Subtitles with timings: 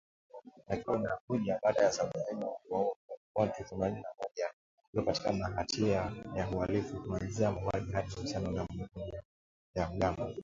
[0.67, 2.95] Lakini inakuja baada ya Saudi Arabia kuwaua
[3.35, 4.49] watu themanini na mmoja
[4.93, 9.13] waliopatikana na hatia ya uhalifu, kuanzia mauaji hadi uhusiano na makundi
[9.75, 10.31] ya wanamgambo